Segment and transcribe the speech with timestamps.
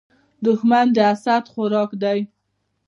[0.45, 2.21] دښمن د حسد خوراک وي